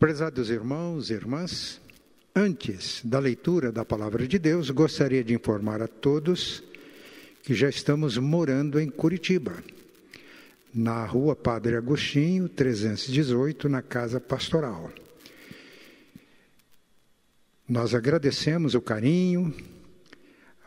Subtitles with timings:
[0.00, 1.78] Prezados irmãos e irmãs,
[2.34, 6.62] antes da leitura da palavra de Deus, gostaria de informar a todos
[7.42, 9.62] que já estamos morando em Curitiba,
[10.72, 14.90] na rua Padre Agostinho, 318, na Casa Pastoral.
[17.68, 19.54] Nós agradecemos o carinho,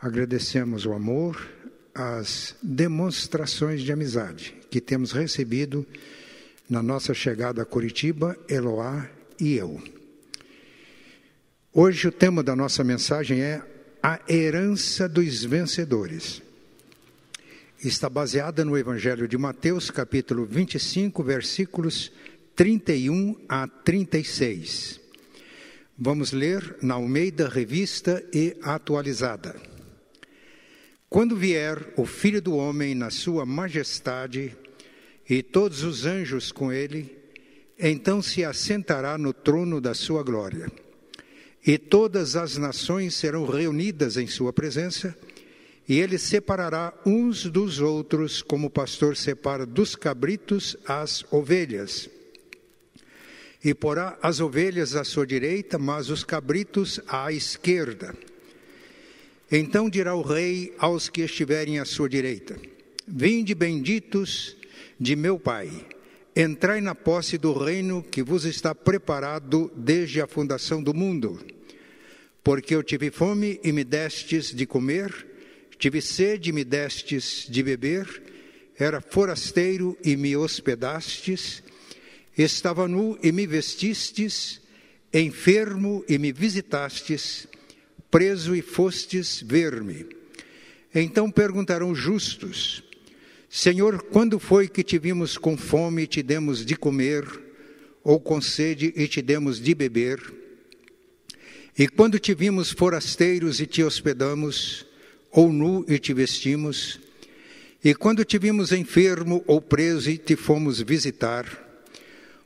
[0.00, 1.44] agradecemos o amor,
[1.92, 5.84] as demonstrações de amizade que temos recebido
[6.70, 9.10] na nossa chegada a Curitiba, Eloá
[9.40, 9.82] e eu.
[11.72, 13.62] Hoje o tema da nossa mensagem é
[14.02, 16.42] a herança dos vencedores.
[17.82, 22.12] Está baseada no Evangelho de Mateus, capítulo 25, versículos
[22.54, 25.00] 31 a 36.
[25.98, 29.60] Vamos ler na Almeida Revista e Atualizada.
[31.08, 34.56] Quando vier o Filho do Homem na sua majestade
[35.28, 37.23] e todos os anjos com ele,
[37.78, 40.70] então se assentará no trono da sua glória.
[41.66, 45.16] E todas as nações serão reunidas em sua presença,
[45.88, 52.08] e ele separará uns dos outros, como o pastor separa dos cabritos as ovelhas.
[53.62, 58.14] E porá as ovelhas à sua direita, mas os cabritos à esquerda.
[59.50, 62.58] Então dirá o rei aos que estiverem à sua direita:
[63.06, 64.56] Vinde benditos
[64.98, 65.70] de meu Pai,
[66.36, 71.38] entrai na posse do reino que vos está preparado desde a fundação do mundo.
[72.42, 75.12] Porque eu tive fome e me destes de comer,
[75.78, 78.22] tive sede e me destes de beber,
[78.78, 81.62] era forasteiro e me hospedastes,
[82.36, 84.60] estava nu e me vestistes,
[85.12, 87.46] enfermo e me visitastes,
[88.10, 90.06] preso e fostes ver-me.
[90.94, 92.83] Então perguntarão justos:
[93.56, 97.24] Senhor, quando foi que te vimos com fome e te demos de comer,
[98.02, 100.20] ou com sede e te demos de beber?
[101.78, 104.84] E quando te vimos forasteiros e te hospedamos,
[105.30, 106.98] ou nu e te vestimos?
[107.84, 111.46] E quando te vimos enfermo ou preso e te fomos visitar?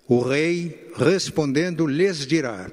[0.06, 2.70] O rei, respondendo, lhes dirá: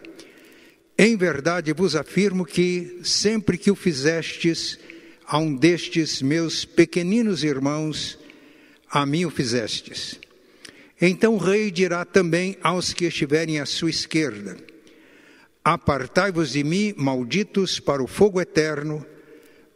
[0.97, 4.77] Em verdade vos afirmo que, sempre que o fizestes
[5.25, 8.24] a um destes meus pequeninos irmãos,
[8.89, 10.19] a mim o fizestes.
[10.99, 14.57] Então o rei dirá também aos que estiverem à sua esquerda:
[15.63, 19.05] Apartai-vos de mim, malditos, para o fogo eterno,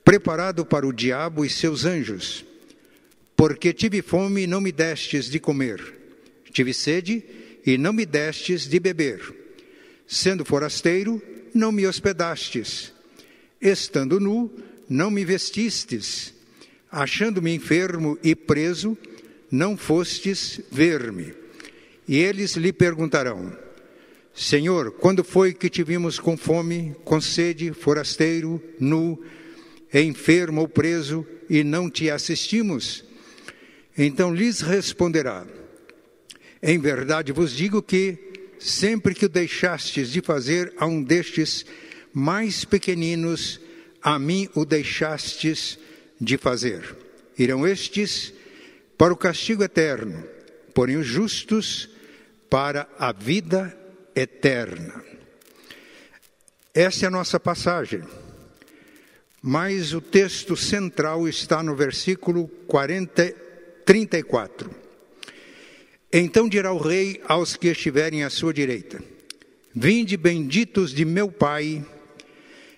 [0.04, 2.46] preparado para o diabo e seus anjos.
[3.36, 5.82] Porque tive fome e não me destes de comer,
[6.52, 7.24] tive sede
[7.66, 9.22] e não me destes de beber.
[10.08, 11.22] Sendo forasteiro,
[11.54, 12.94] não me hospedastes.
[13.62, 14.52] Estando nu,
[14.90, 16.34] não me vestistes
[16.92, 18.98] achando-me enfermo e preso,
[19.52, 21.34] não fostes ver-me.
[22.08, 23.56] E eles lhe perguntarão:
[24.34, 29.22] Senhor, quando foi que te vimos com fome, com sede, forasteiro, nu,
[29.94, 33.04] enfermo ou preso, e não te assistimos?
[33.98, 35.46] Então lhes responderá:
[36.62, 38.18] Em verdade vos digo que,
[38.58, 41.66] sempre que o deixastes de fazer a um destes
[42.14, 43.60] mais pequeninos,
[44.02, 45.78] a mim o deixastes
[46.20, 46.96] de fazer.
[47.38, 48.34] Irão estes
[48.98, 50.24] para o castigo eterno,
[50.74, 51.90] porém os justos
[52.50, 53.78] para a vida
[54.16, 55.04] eterna.
[56.74, 58.04] Essa é a nossa passagem.
[59.42, 63.34] Mas o texto central está no versículo 40,
[63.86, 64.70] 34.
[66.12, 69.02] Então dirá o rei aos que estiverem à sua direita:
[69.74, 71.86] Vinde benditos de meu Pai,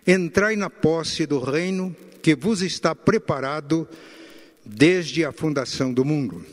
[0.06, 3.88] entrai na posse do reino que vos está preparado
[4.66, 6.46] desde a fundação do mundo.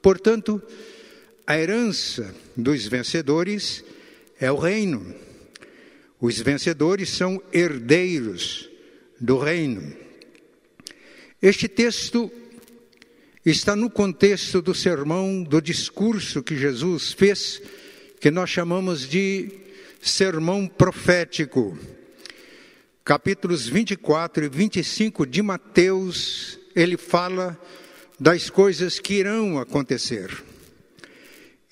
[0.00, 0.62] Portanto,
[1.46, 3.84] a herança dos vencedores
[4.38, 5.14] é o reino.
[6.20, 8.68] Os vencedores são herdeiros
[9.20, 9.94] do reino.
[11.42, 12.30] Este texto
[13.44, 17.62] está no contexto do sermão, do discurso que Jesus fez,
[18.20, 19.50] que nós chamamos de
[20.00, 21.76] sermão profético
[23.04, 27.60] capítulos 24 e 25 de Mateus, ele fala
[28.18, 30.30] das coisas que irão acontecer.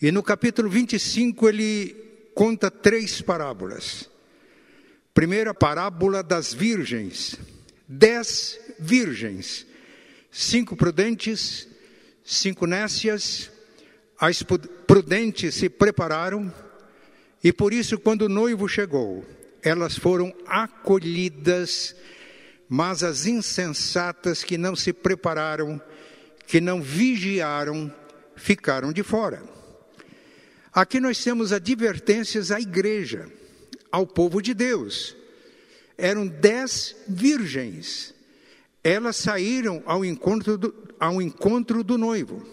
[0.01, 1.95] E no capítulo 25 ele
[2.35, 4.09] conta três parábolas.
[5.13, 7.37] Primeira parábola das virgens.
[7.87, 9.67] Dez virgens.
[10.31, 11.69] Cinco prudentes,
[12.25, 13.51] cinco nécias.
[14.21, 14.43] As
[14.87, 16.53] prudentes se prepararam
[17.43, 19.25] e por isso, quando o noivo chegou,
[19.69, 21.94] elas foram acolhidas,
[22.69, 25.81] mas as insensatas que não se prepararam,
[26.47, 27.94] que não vigiaram,
[28.35, 29.43] ficaram de fora.
[30.73, 33.31] Aqui nós temos advertências à igreja,
[33.93, 35.15] ao povo de Deus.
[35.99, 38.15] Eram dez virgens.
[38.82, 42.47] Elas saíram ao encontro do, ao encontro do noivo.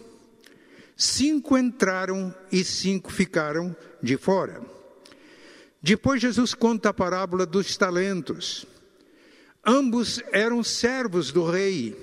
[0.97, 4.74] Cinco entraram e cinco ficaram de fora.
[5.85, 8.65] Depois Jesus conta a parábola dos talentos.
[9.63, 11.95] Ambos eram servos do rei,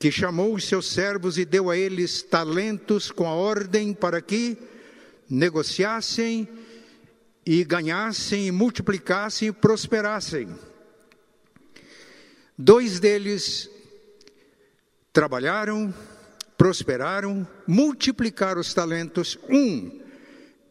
[0.00, 4.58] que chamou os seus servos e deu a eles talentos com a ordem para que
[5.30, 6.48] negociassem
[7.46, 10.48] e ganhassem, e multiplicassem e prosperassem.
[12.58, 13.70] Dois deles
[15.12, 15.94] trabalharam,
[16.58, 19.38] prosperaram, multiplicaram os talentos.
[19.48, 20.00] Um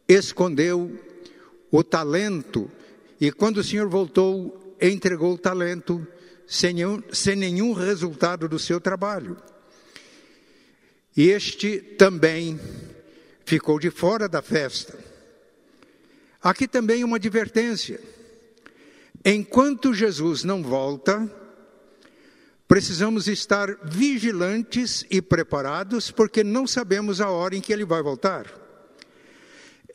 [0.06, 1.05] escondeu
[1.76, 2.70] o talento
[3.20, 6.06] e quando o Senhor voltou, entregou o talento
[6.46, 9.36] sem nenhum, sem nenhum resultado do seu trabalho.
[11.16, 12.58] E este também
[13.44, 14.98] ficou de fora da festa.
[16.42, 18.00] Aqui também uma advertência.
[19.24, 21.30] Enquanto Jesus não volta,
[22.68, 28.65] precisamos estar vigilantes e preparados, porque não sabemos a hora em que ele vai voltar.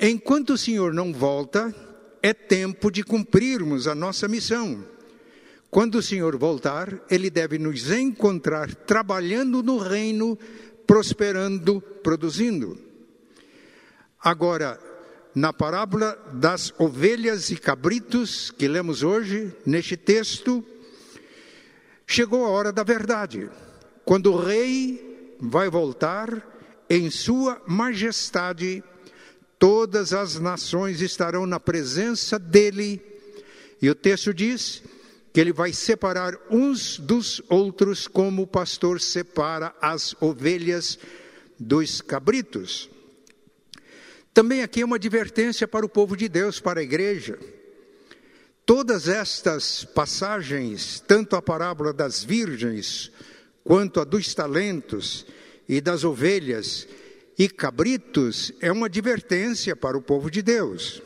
[0.03, 1.75] Enquanto o Senhor não volta,
[2.24, 4.83] é tempo de cumprirmos a nossa missão.
[5.69, 10.36] Quando o Senhor voltar, ele deve nos encontrar trabalhando no reino,
[10.88, 12.80] prosperando, produzindo.
[14.19, 14.80] Agora,
[15.36, 20.65] na parábola das ovelhas e cabritos que lemos hoje, neste texto,
[22.07, 23.51] chegou a hora da verdade,
[24.04, 26.44] quando o rei vai voltar
[26.89, 28.83] em sua majestade,
[29.62, 33.00] todas as nações estarão na presença dele,
[33.80, 34.81] e o texto diz
[35.31, 40.98] que ele vai separar uns dos outros, como o pastor separa as ovelhas
[41.60, 42.90] dos cabritos.
[44.34, 47.38] Também aqui é uma advertência para o povo de Deus, para a igreja.
[48.66, 53.12] Todas estas passagens, tanto a parábola das virgens,
[53.64, 55.24] quanto a dos talentos
[55.69, 56.88] e das ovelhas
[57.42, 61.02] e cabritos, é uma advertência para o povo de Deus.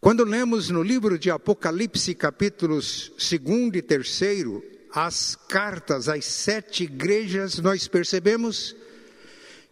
[0.00, 4.22] Quando lemos no livro de Apocalipse, capítulos 2 e 3,
[4.94, 8.74] as cartas às sete igrejas, nós percebemos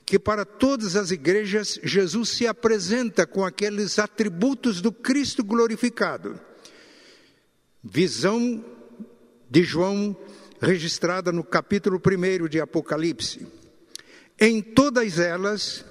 [0.04, 6.38] que para todas as igrejas Jesus se apresenta com aqueles atributos do Cristo glorificado.
[7.82, 8.62] Visão
[9.48, 10.14] de João
[10.60, 13.57] registrada no capítulo 1 de Apocalipse.
[14.40, 15.84] Em todas elas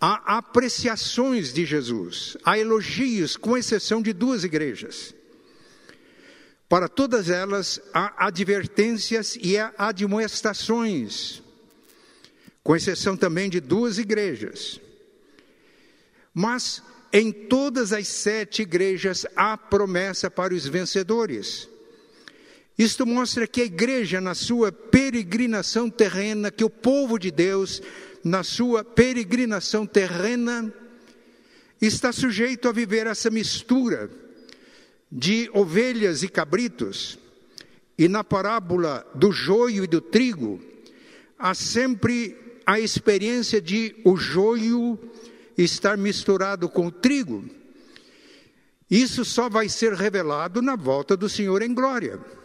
[0.00, 5.14] há apreciações de Jesus, há elogios, com exceção de duas igrejas.
[6.68, 11.42] Para todas elas há advertências e há admoestações
[12.68, 14.78] com exceção também de duas igrejas.
[16.34, 21.66] Mas em todas as sete igrejas há promessa para os vencedores.
[22.78, 27.82] Isto mostra que a igreja, na sua peregrinação terrena, que o povo de Deus,
[28.22, 30.72] na sua peregrinação terrena,
[31.80, 34.08] está sujeito a viver essa mistura
[35.10, 37.18] de ovelhas e cabritos.
[37.98, 40.62] E na parábola do joio e do trigo,
[41.36, 44.96] há sempre a experiência de o joio
[45.56, 47.44] estar misturado com o trigo.
[48.88, 52.37] Isso só vai ser revelado na volta do Senhor em glória.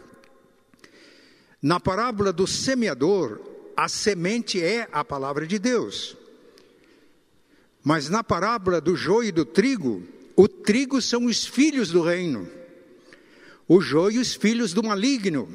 [1.64, 3.40] Na parábola do semeador,
[3.74, 6.14] a semente é a palavra de Deus.
[7.82, 10.02] Mas na parábola do joio e do trigo,
[10.36, 12.46] o trigo são os filhos do reino,
[13.66, 15.48] o joio os filhos do maligno.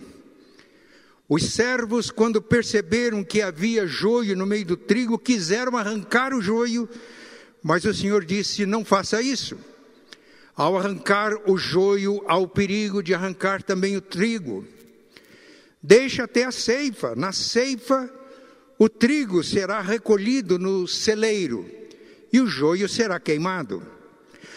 [1.29, 6.89] Os servos, quando perceberam que havia joio no meio do trigo, quiseram arrancar o joio,
[7.61, 9.59] mas o Senhor disse: Não faça isso.
[10.55, 14.65] Ao arrancar o joio, há o perigo de arrancar também o trigo.
[15.81, 17.15] Deixa até a ceifa.
[17.15, 18.11] Na ceifa,
[18.77, 21.69] o trigo será recolhido no celeiro
[22.31, 23.81] e o joio será queimado.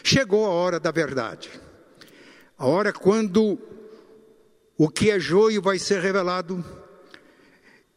[0.02, 1.48] Chegou a hora da verdade.
[2.58, 3.58] A hora quando
[4.76, 6.64] o que é joio vai ser revelado.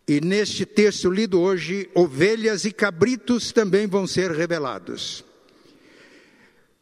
[0.08, 5.25] E neste texto lido hoje, ovelhas e cabritos também vão ser revelados.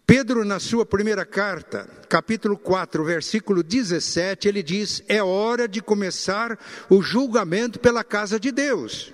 [0.05, 6.59] Pedro, na sua primeira carta, capítulo 4, versículo 17, ele diz: É hora de começar
[6.89, 9.13] o julgamento pela casa de Deus.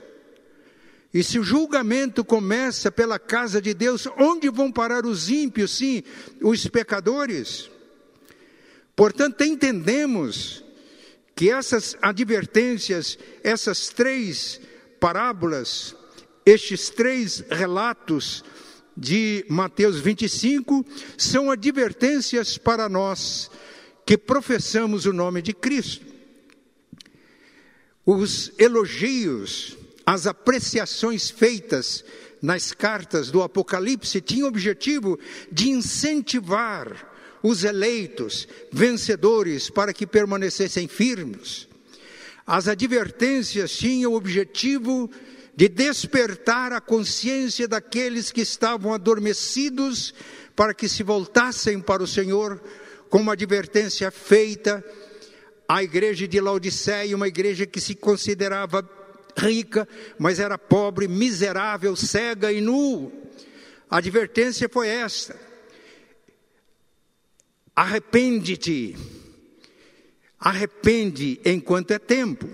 [1.13, 6.03] E se o julgamento começa pela casa de Deus, onde vão parar os ímpios, sim,
[6.41, 7.69] os pecadores?
[8.95, 10.63] Portanto, entendemos
[11.35, 14.59] que essas advertências, essas três
[14.99, 15.95] parábolas,
[16.45, 18.43] estes três relatos
[18.99, 20.85] de Mateus 25
[21.17, 23.49] são advertências para nós
[24.05, 26.05] que professamos o nome de Cristo.
[28.05, 32.03] Os elogios, as apreciações feitas
[32.41, 35.17] nas cartas do Apocalipse tinham o objetivo
[35.51, 37.07] de incentivar
[37.41, 41.67] os eleitos, vencedores, para que permanecessem firmes.
[42.45, 50.13] As advertências tinham o objetivo de despertar a consciência daqueles que estavam adormecidos
[50.55, 52.61] para que se voltassem para o Senhor,
[53.09, 54.83] com uma advertência feita
[55.67, 58.87] à igreja de Laodiceia, uma igreja que se considerava
[59.37, 59.87] rica,
[60.17, 63.11] mas era pobre, miserável, cega e nu.
[63.89, 65.35] A advertência foi esta:
[67.75, 68.95] arrepende-te,
[70.39, 72.47] arrepende enquanto é tempo.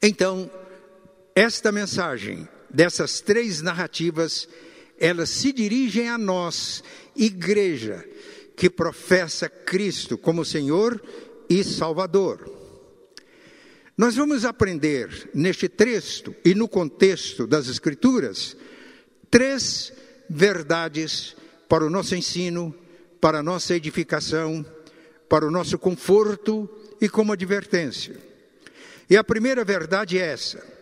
[0.00, 0.50] Então,
[1.38, 4.48] esta mensagem dessas três narrativas,
[4.98, 6.82] elas se dirigem a nós,
[7.14, 8.04] igreja,
[8.56, 11.00] que professa Cristo como Senhor
[11.48, 12.52] e Salvador.
[13.96, 18.56] Nós vamos aprender neste texto e no contexto das Escrituras
[19.30, 19.92] três
[20.28, 21.36] verdades
[21.68, 22.74] para o nosso ensino,
[23.20, 24.66] para a nossa edificação,
[25.28, 26.68] para o nosso conforto
[27.00, 28.16] e como advertência.
[29.08, 30.77] E a primeira verdade é essa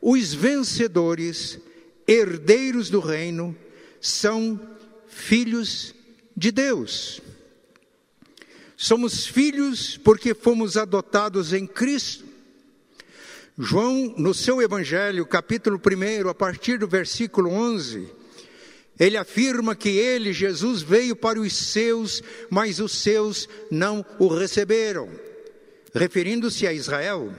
[0.00, 1.58] os vencedores,
[2.06, 3.56] herdeiros do reino,
[4.00, 4.60] são
[5.06, 5.94] filhos
[6.36, 7.20] de Deus.
[8.76, 12.24] Somos filhos porque fomos adotados em Cristo.
[13.58, 18.08] João, no seu Evangelho, capítulo 1, a partir do versículo 11,
[19.00, 25.08] ele afirma que ele, Jesus, veio para os seus, mas os seus não o receberam,
[25.92, 27.32] referindo-se a Israel.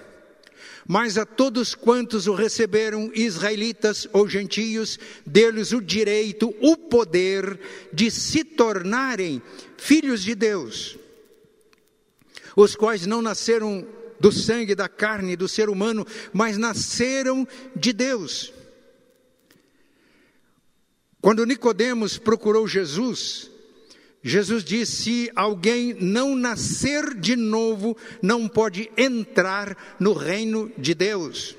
[0.92, 7.60] Mas a todos quantos o receberam, israelitas ou gentios, deu-lhes o direito, o poder
[7.94, 9.40] de se tornarem
[9.78, 10.98] filhos de Deus,
[12.56, 13.88] os quais não nasceram
[14.20, 18.52] do sangue, da carne, do ser humano, mas nasceram de Deus.
[21.22, 23.52] Quando Nicodemos procurou Jesus,
[24.22, 31.56] Jesus disse: se alguém não nascer de novo, não pode entrar no reino de Deus.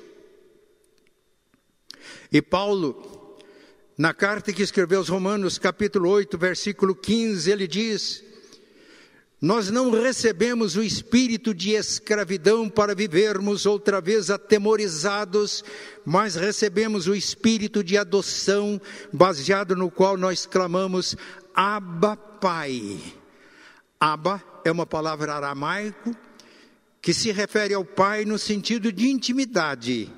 [2.31, 3.39] E Paulo,
[3.97, 8.23] na carta que escreveu aos Romanos, capítulo 8, versículo 15, ele diz:
[9.41, 15.65] Nós não recebemos o espírito de escravidão para vivermos outra vez atemorizados,
[16.05, 18.79] mas recebemos o espírito de adoção,
[19.11, 21.17] baseado no qual nós clamamos:
[21.55, 23.01] Abba Pai.
[23.99, 26.15] Abba é uma palavra aramaico
[27.01, 30.13] que se refere ao pai no sentido de intimidade,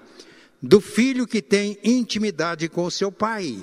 [0.60, 3.62] do filho que tem intimidade com seu pai.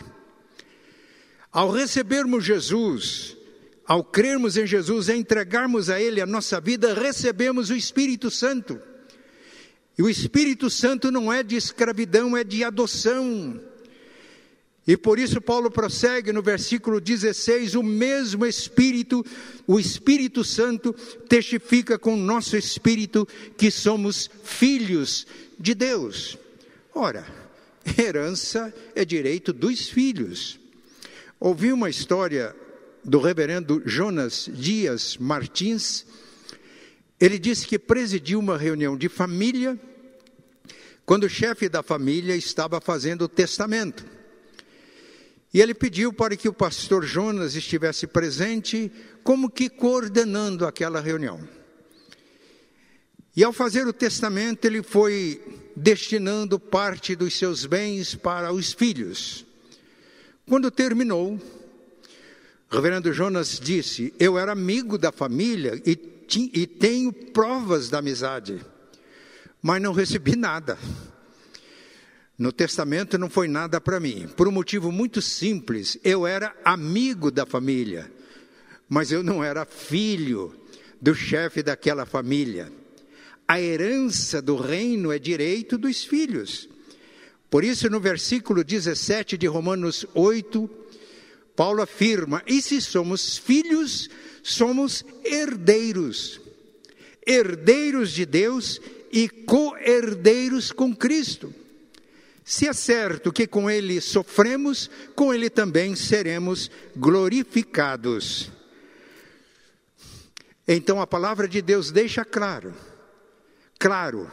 [1.52, 3.36] Ao recebermos Jesus,
[3.90, 8.80] ao crermos em Jesus e entregarmos a Ele a nossa vida, recebemos o Espírito Santo.
[9.98, 13.60] E o Espírito Santo não é de escravidão, é de adoção.
[14.86, 19.26] E por isso Paulo prossegue no versículo 16: o mesmo Espírito,
[19.66, 20.94] o Espírito Santo,
[21.28, 23.28] testifica com o nosso espírito
[23.58, 25.26] que somos filhos
[25.60, 26.38] de Deus.
[26.94, 27.26] Ora,
[27.98, 30.60] herança é direito dos filhos.
[31.40, 32.56] Ouvi uma história
[33.04, 36.06] do reverendo Jonas Dias Martins.
[37.20, 39.80] Ele disse que presidiu uma reunião de família
[41.06, 44.06] quando o chefe da família estava fazendo o testamento.
[45.54, 48.92] E ele pediu para que o pastor Jonas estivesse presente,
[49.24, 51.48] como que coordenando aquela reunião.
[53.36, 55.42] E ao fazer o testamento, ele foi
[55.76, 59.46] destinando parte dos seus bens para os filhos.
[60.46, 61.40] Quando terminou,
[62.70, 65.98] reverendo Jonas disse: Eu era amigo da família e,
[66.54, 68.60] e tenho provas da amizade,
[69.62, 70.78] mas não recebi nada.
[72.38, 75.98] No testamento não foi nada para mim, por um motivo muito simples.
[76.04, 78.10] Eu era amigo da família,
[78.88, 80.56] mas eu não era filho
[81.02, 82.72] do chefe daquela família.
[83.46, 86.70] A herança do reino é direito dos filhos.
[87.50, 90.70] Por isso, no versículo 17 de Romanos 8,
[91.60, 94.10] Paulo afirma: E se somos filhos,
[94.42, 96.40] somos herdeiros,
[97.28, 98.80] herdeiros de Deus
[99.12, 101.54] e co-herdeiros com Cristo.
[102.46, 108.50] Se é certo que com ele sofremos, com ele também seremos glorificados.
[110.66, 112.74] Então a palavra de Deus deixa claro,
[113.78, 114.32] claro,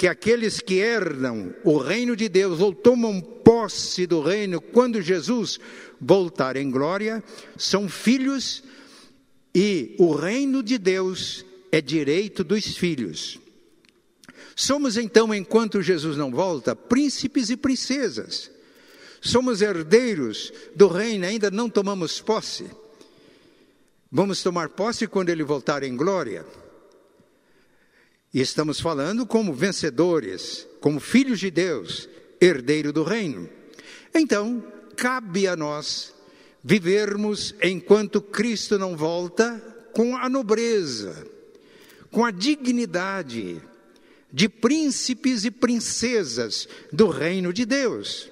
[0.00, 5.60] que aqueles que herdam o reino de Deus ou tomam posse do reino quando Jesus
[6.00, 7.22] voltar em glória,
[7.54, 8.64] são filhos
[9.54, 13.38] e o reino de Deus é direito dos filhos.
[14.56, 18.50] Somos então, enquanto Jesus não volta, príncipes e princesas.
[19.20, 22.64] Somos herdeiros do reino, ainda não tomamos posse.
[24.10, 26.46] Vamos tomar posse quando ele voltar em glória.
[28.32, 32.08] E estamos falando como vencedores, como filhos de Deus,
[32.40, 33.48] herdeiro do reino.
[34.14, 34.64] Então,
[34.96, 36.14] cabe a nós
[36.62, 39.60] vivermos enquanto Cristo não volta
[39.92, 41.26] com a nobreza,
[42.10, 43.60] com a dignidade
[44.32, 48.30] de príncipes e princesas do reino de Deus.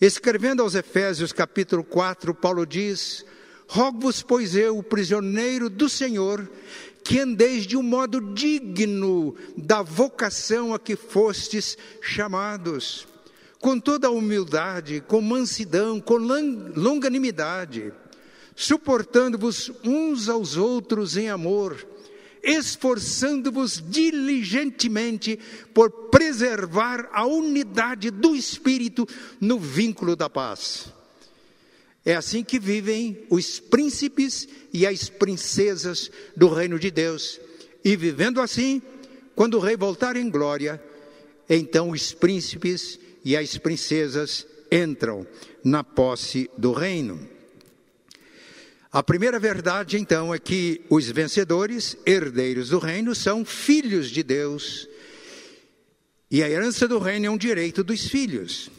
[0.00, 3.24] Escrevendo aos Efésios capítulo 4, Paulo diz:
[3.66, 6.48] Rogo-vos, pois eu, prisioneiro do Senhor,
[7.04, 13.06] que andeis de um modo digno da vocação a que fostes chamados
[13.60, 17.92] com toda a humildade, com mansidão, com longanimidade,
[18.56, 21.86] suportando-vos uns aos outros em amor,
[22.42, 25.38] esforçando-vos diligentemente
[25.72, 29.06] por preservar a unidade do Espírito
[29.40, 30.92] no vínculo da paz.
[32.04, 37.40] É assim que vivem os príncipes e as princesas do reino de Deus.
[37.82, 38.82] E vivendo assim,
[39.34, 40.82] quando o rei voltar em glória,
[41.48, 45.26] então os príncipes e as princesas entram
[45.64, 47.28] na posse do reino.
[48.92, 54.88] A primeira verdade, então, é que os vencedores, herdeiros do reino, são filhos de Deus.
[56.30, 58.70] E a herança do reino é um direito dos filhos.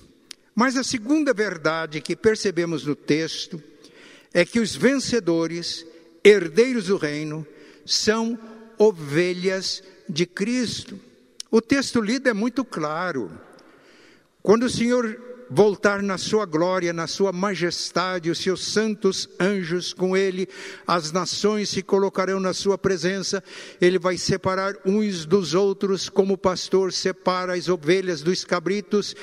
[0.56, 3.62] Mas a segunda verdade que percebemos no texto
[4.34, 5.86] é que os vencedores,
[6.24, 7.46] herdeiros do reino,
[7.86, 8.40] são
[8.78, 10.98] ovelhas de Cristo.
[11.52, 13.30] O texto lido é muito claro.
[14.42, 15.20] Quando o Senhor
[15.50, 20.48] voltar na sua glória, na sua majestade, os seus santos anjos com ele,
[20.88, 23.44] as nações se colocarão na sua presença,
[23.80, 29.16] ele vai separar uns dos outros, como o pastor separa as ovelhas dos cabritos,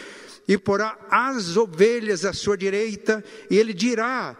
[0.47, 4.37] e porá as ovelhas à sua direita, e ele dirá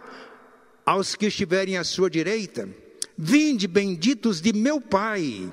[0.85, 2.69] aos que estiverem à sua direita:
[3.17, 5.51] Vinde, benditos de meu Pai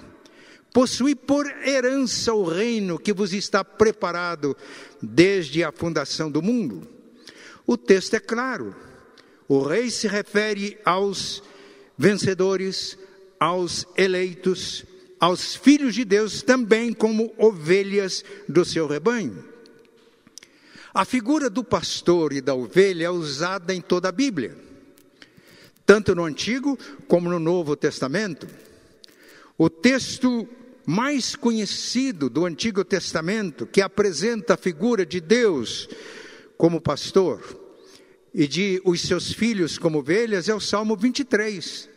[0.73, 4.57] Possui por herança o reino que vos está preparado
[5.03, 6.87] desde a fundação do mundo.
[7.67, 8.75] O texto é claro.
[9.49, 11.43] O rei se refere aos
[11.99, 12.97] vencedores,
[13.39, 14.85] aos eleitos,
[15.19, 19.50] aos filhos de Deus também como ovelhas do seu rebanho.
[20.93, 24.57] A figura do pastor e da ovelha é usada em toda a Bíblia,
[25.87, 26.77] tanto no Antigo
[27.07, 28.49] como no Novo Testamento.
[29.57, 30.49] O texto
[30.85, 35.89] mais conhecido do Antigo Testamento, que apresenta a figura de Deus
[36.59, 37.41] como pastor
[38.35, 41.89] e de os seus filhos como ovelhas, é o Salmo 23.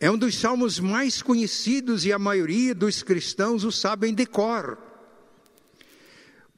[0.00, 4.93] É um dos salmos mais conhecidos e a maioria dos cristãos o sabem de cor.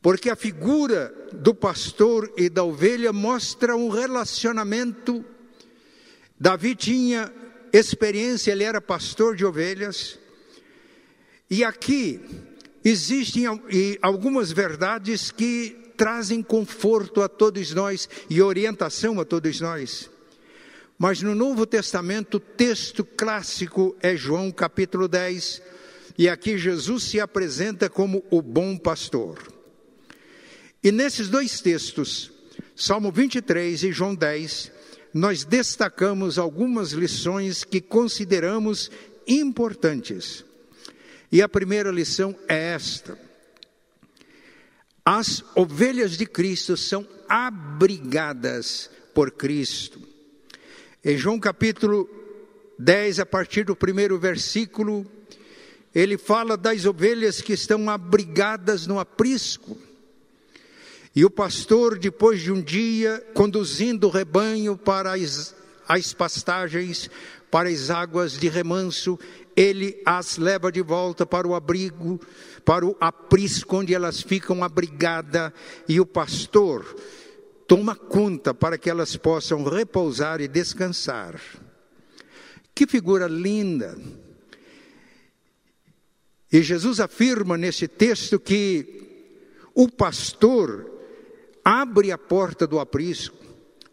[0.07, 5.25] Porque a figura do pastor e da ovelha mostra um relacionamento.
[6.39, 7.29] Davi tinha
[7.73, 10.17] experiência, ele era pastor de ovelhas.
[11.51, 12.21] E aqui
[12.85, 13.47] existem
[14.01, 20.09] algumas verdades que trazem conforto a todos nós e orientação a todos nós.
[20.97, 25.61] Mas no Novo Testamento, o texto clássico é João capítulo 10,
[26.17, 29.56] e aqui Jesus se apresenta como o bom pastor.
[30.83, 32.31] E nesses dois textos,
[32.75, 34.73] Salmo 23 e João 10,
[35.13, 38.91] nós destacamos algumas lições que consideramos
[39.27, 40.45] importantes.
[41.33, 43.19] E a primeira lição é esta:
[45.05, 50.01] as ovelhas de Cristo são abrigadas por Cristo.
[51.05, 52.09] Em João capítulo
[52.79, 55.07] 10, a partir do primeiro versículo,
[55.95, 59.79] ele fala das ovelhas que estão abrigadas no aprisco.
[61.17, 65.57] E o pastor, depois de um dia, conduzindo o rebanho para as,
[65.89, 67.09] as pastagens,
[67.51, 69.19] para as águas de remanso,
[69.57, 72.21] ele as leva de volta para o abrigo,
[72.67, 75.53] para o aprisco onde elas ficam abrigadas,
[75.89, 76.85] e o pastor
[77.67, 81.41] toma conta para que elas possam repousar e descansar.
[82.75, 83.99] Que figura linda!
[86.53, 89.03] E Jesus afirma nesse texto que
[89.75, 90.96] o pastor
[91.67, 93.45] abre a porta do aprisco,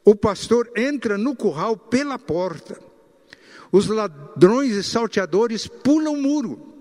[0.05, 2.79] o pastor entra no curral pela porta.
[3.71, 6.73] Os ladrões e salteadores pulam o muro.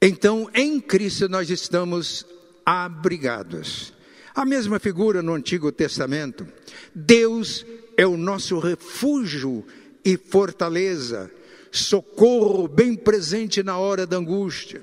[0.00, 2.24] Então, em Cristo nós estamos
[2.64, 3.92] abrigados.
[4.32, 6.46] A mesma figura no Antigo Testamento.
[6.94, 9.66] Deus é o nosso refúgio
[10.04, 11.28] e fortaleza,
[11.72, 14.80] socorro bem presente na hora da angústia.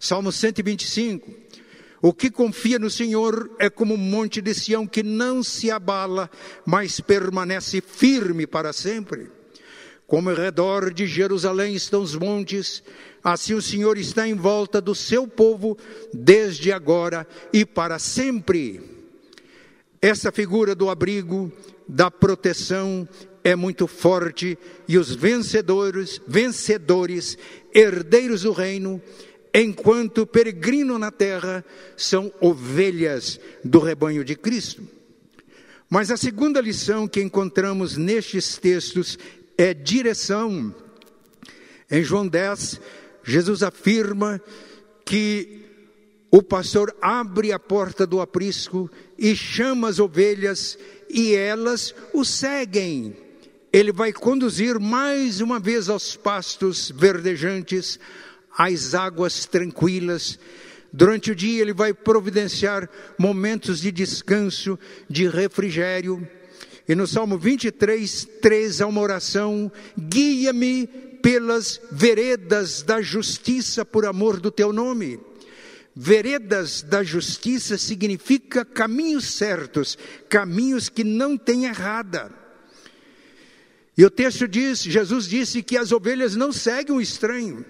[0.00, 1.43] Salmo 125.
[2.04, 6.30] O que confia no Senhor é como um monte de Sião que não se abala,
[6.66, 9.30] mas permanece firme para sempre.
[10.06, 12.82] Como ao redor de Jerusalém estão os montes,
[13.22, 15.78] assim o Senhor está em volta do seu povo,
[16.12, 18.82] desde agora e para sempre.
[19.98, 21.50] Essa figura do abrigo,
[21.88, 23.08] da proteção,
[23.42, 27.38] é muito forte e os vencedores, vencedores,
[27.74, 29.00] herdeiros do reino,
[29.54, 31.64] enquanto peregrino na terra,
[31.96, 34.82] são ovelhas do rebanho de Cristo.
[35.88, 39.16] Mas a segunda lição que encontramos nestes textos
[39.56, 40.74] é direção.
[41.88, 42.80] Em João 10,
[43.22, 44.42] Jesus afirma
[45.04, 45.60] que
[46.30, 50.76] o pastor abre a porta do aprisco e chama as ovelhas
[51.08, 53.16] e elas o seguem.
[53.72, 58.00] Ele vai conduzir mais uma vez aos pastos verdejantes,
[58.56, 60.38] às águas tranquilas.
[60.92, 62.88] Durante o dia, ele vai providenciar
[63.18, 64.78] momentos de descanso,
[65.10, 66.26] de refrigério.
[66.86, 70.86] E no Salmo 23, 3, há uma oração: guia-me
[71.22, 75.18] pelas veredas da justiça por amor do teu nome.
[75.96, 79.96] Veredas da justiça significa caminhos certos,
[80.28, 82.30] caminhos que não têm errada.
[83.96, 87.64] E o texto diz: Jesus disse que as ovelhas não seguem o estranho,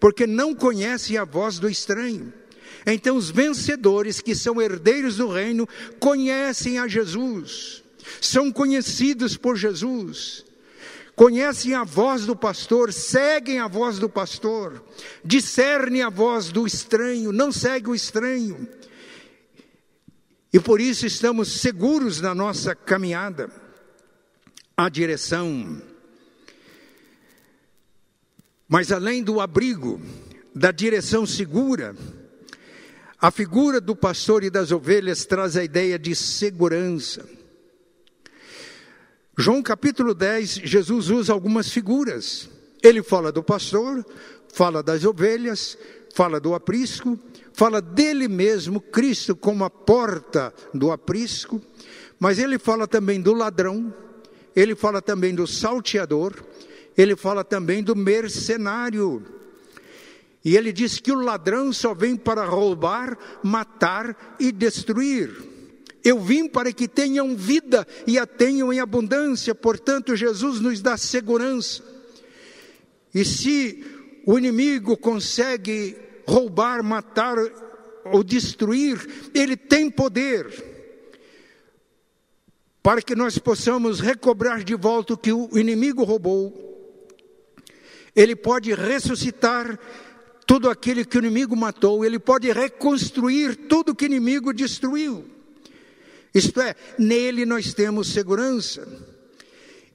[0.00, 2.32] porque não conhecem a voz do estranho.
[2.86, 5.68] Então, os vencedores, que são herdeiros do reino,
[6.00, 7.80] conhecem a Jesus
[8.20, 10.44] são conhecidos por Jesus,
[11.14, 14.82] conhecem a voz do pastor, seguem a voz do pastor,
[15.24, 18.68] discernem a voz do estranho, não seguem o estranho.
[20.52, 23.50] E por isso estamos seguros na nossa caminhada.
[24.76, 25.80] A direção.
[28.72, 30.00] Mas além do abrigo,
[30.54, 31.96] da direção segura,
[33.20, 37.28] a figura do pastor e das ovelhas traz a ideia de segurança.
[39.36, 42.48] João capítulo 10, Jesus usa algumas figuras.
[42.80, 44.06] Ele fala do pastor,
[44.54, 45.76] fala das ovelhas,
[46.14, 47.18] fala do aprisco,
[47.52, 51.60] fala dele mesmo, Cristo, como a porta do aprisco,
[52.20, 53.92] mas ele fala também do ladrão,
[54.54, 56.34] ele fala também do salteador,
[57.00, 59.24] ele fala também do mercenário.
[60.44, 65.30] E ele diz que o ladrão só vem para roubar, matar e destruir.
[66.02, 70.96] Eu vim para que tenham vida e a tenham em abundância, portanto, Jesus nos dá
[70.96, 71.82] segurança.
[73.14, 73.84] E se
[74.26, 77.36] o inimigo consegue roubar, matar
[78.04, 80.70] ou destruir, ele tem poder
[82.82, 86.69] para que nós possamos recobrar de volta o que o inimigo roubou.
[88.14, 89.78] Ele pode ressuscitar
[90.46, 95.24] tudo aquilo que o inimigo matou, ele pode reconstruir tudo que o inimigo destruiu.
[96.34, 98.86] Isto é, nele nós temos segurança.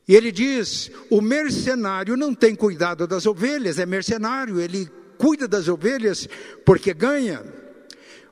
[0.08, 5.67] E ele diz: o mercenário não tem cuidado das ovelhas, é mercenário, ele cuida das
[5.67, 6.28] ovelhas
[6.65, 7.43] porque ganha.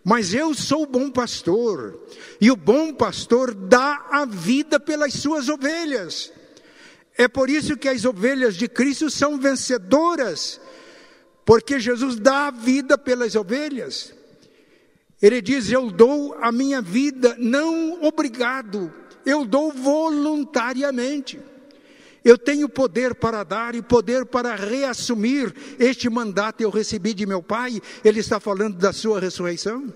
[0.03, 2.07] Mas eu sou o bom pastor,
[2.39, 6.31] e o bom pastor dá a vida pelas suas ovelhas.
[7.17, 10.59] É por isso que as ovelhas de Cristo são vencedoras,
[11.45, 14.13] porque Jesus dá a vida pelas ovelhas.
[15.21, 18.91] Ele diz: Eu dou a minha vida, não obrigado,
[19.25, 21.39] eu dou voluntariamente.
[22.23, 27.43] Eu tenho poder para dar e poder para reassumir este mandato eu recebi de meu
[27.43, 27.81] Pai.
[28.03, 29.93] Ele está falando da sua ressurreição.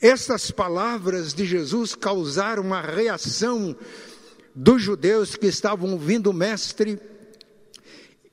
[0.00, 3.76] Essas palavras de Jesus causaram uma reação
[4.60, 6.98] dos judeus que estavam ouvindo o Mestre,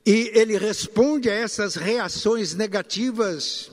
[0.04, 3.70] e ele responde a essas reações negativas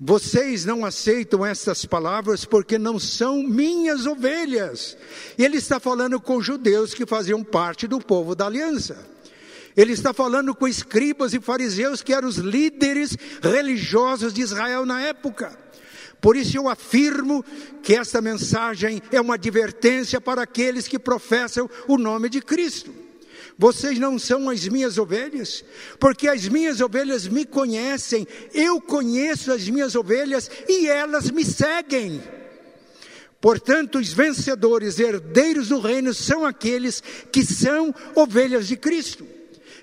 [0.00, 4.96] vocês não aceitam essas palavras porque não são minhas ovelhas.
[5.36, 9.04] E ele está falando com judeus que faziam parte do povo da aliança.
[9.76, 15.00] Ele está falando com escribas e fariseus que eram os líderes religiosos de Israel na
[15.00, 15.58] época.
[16.20, 17.44] Por isso eu afirmo
[17.82, 22.92] que esta mensagem é uma advertência para aqueles que professam o nome de Cristo.
[23.56, 25.64] Vocês não são as minhas ovelhas,
[25.98, 32.22] porque as minhas ovelhas me conhecem, eu conheço as minhas ovelhas e elas me seguem.
[33.40, 37.02] Portanto, os vencedores, herdeiros do reino, são aqueles
[37.32, 39.26] que são ovelhas de Cristo,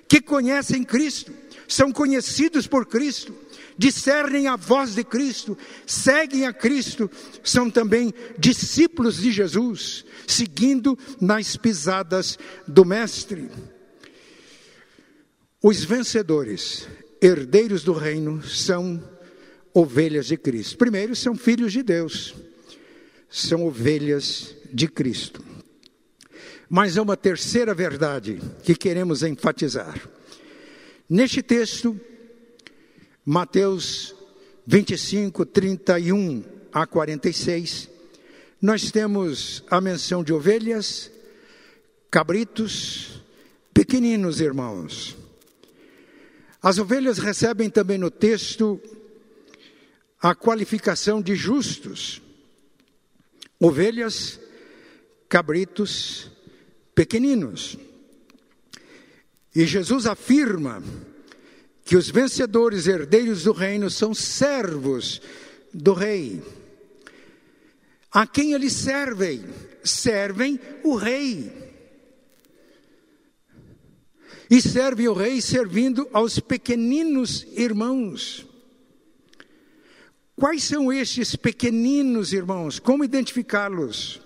[0.08, 1.32] que conhecem Cristo,
[1.68, 3.34] são conhecidos por Cristo,
[3.78, 7.10] discernem a voz de Cristo, seguem a Cristo,
[7.42, 13.50] são também discípulos de Jesus, seguindo nas pisadas do Mestre.
[15.62, 16.86] Os vencedores,
[17.20, 19.02] herdeiros do reino, são
[19.74, 20.78] ovelhas de Cristo.
[20.78, 22.34] Primeiro, são filhos de Deus,
[23.28, 25.44] são ovelhas de Cristo.
[26.68, 30.00] Mas há uma terceira verdade que queremos enfatizar.
[31.08, 31.98] Neste texto,
[33.28, 34.14] Mateus
[34.68, 37.90] 25, 31 a 46,
[38.62, 41.10] nós temos a menção de ovelhas,
[42.08, 43.20] cabritos,
[43.74, 45.16] pequeninos irmãos.
[46.62, 48.80] As ovelhas recebem também no texto
[50.22, 52.22] a qualificação de justos.
[53.58, 54.38] Ovelhas,
[55.28, 56.30] cabritos,
[56.94, 57.76] pequeninos.
[59.52, 60.80] E Jesus afirma
[61.86, 65.22] que os vencedores herdeiros do reino são servos
[65.72, 66.42] do rei.
[68.10, 69.44] A quem eles servem?
[69.84, 71.52] Servem o rei.
[74.50, 78.44] E servem o rei servindo aos pequeninos irmãos.
[80.34, 82.80] Quais são estes pequeninos irmãos?
[82.80, 84.20] Como identificá-los?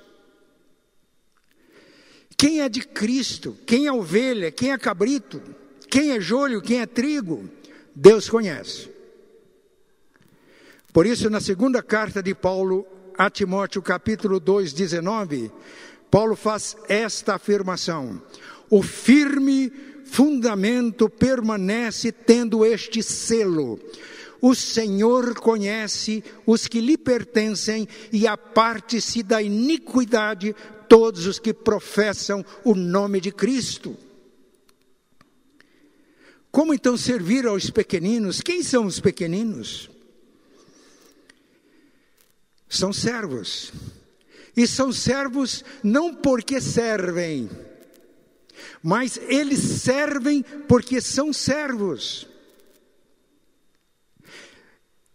[2.38, 3.55] Quem é de Cristo?
[3.66, 4.51] Quem é ovelha?
[4.51, 5.60] Quem é cabrito?
[5.90, 6.62] Quem é joelho?
[6.62, 7.50] Quem é trigo?
[7.94, 8.88] Deus conhece.
[10.92, 12.87] Por isso, na segunda carta de Paulo
[13.18, 15.50] a Timóteo, capítulo 2, 19,
[16.09, 18.22] Paulo faz esta afirmação:
[18.70, 19.72] O firme
[20.05, 23.79] fundamento permanece tendo este selo.
[24.40, 30.55] O Senhor conhece os que lhe pertencem e aparte-se da iniquidade
[30.88, 33.96] todos os que professam o nome de Cristo.
[36.51, 38.41] Como então servir aos pequeninos?
[38.41, 39.89] Quem são os pequeninos?
[42.69, 43.73] São servos.
[44.57, 47.49] E são servos não porque servem,
[48.83, 52.27] mas eles servem porque são servos.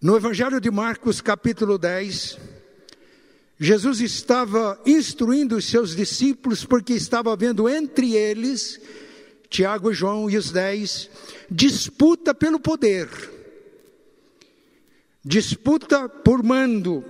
[0.02, 2.38] No Evangelho de Marcos, capítulo 10,
[3.60, 8.80] Jesus estava instruindo os seus discípulos porque estava havendo entre eles,
[9.56, 11.10] Tiago, João e os dez,
[11.50, 13.08] disputa pelo poder,
[15.24, 17.06] disputa por mando.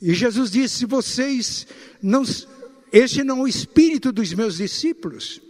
[0.00, 1.66] E Jesus disse: vocês
[2.00, 2.22] não,
[2.92, 5.40] este não é o espírito dos meus discípulos.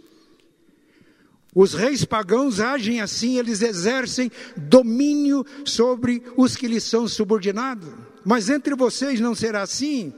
[1.53, 7.87] Os reis pagãos agem assim, eles exercem domínio sobre os que lhes são subordinados.
[8.25, 10.11] Mas entre vocês não será assim.